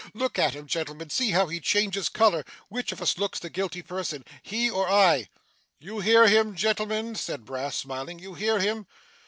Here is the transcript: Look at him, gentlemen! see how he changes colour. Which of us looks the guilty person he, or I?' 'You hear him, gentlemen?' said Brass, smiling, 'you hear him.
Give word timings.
Look 0.15 0.39
at 0.39 0.53
him, 0.55 0.65
gentlemen! 0.65 1.11
see 1.11 1.29
how 1.29 1.45
he 1.45 1.59
changes 1.59 2.09
colour. 2.09 2.43
Which 2.69 2.91
of 2.91 3.03
us 3.03 3.19
looks 3.19 3.37
the 3.37 3.51
guilty 3.51 3.83
person 3.83 4.25
he, 4.41 4.67
or 4.67 4.89
I?' 4.89 5.29
'You 5.79 5.99
hear 5.99 6.27
him, 6.27 6.55
gentlemen?' 6.55 7.13
said 7.13 7.45
Brass, 7.45 7.77
smiling, 7.77 8.17
'you 8.17 8.33
hear 8.33 8.59
him. 8.59 8.87